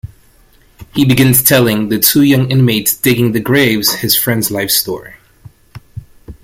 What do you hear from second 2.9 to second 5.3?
digging the graves his friends' life story.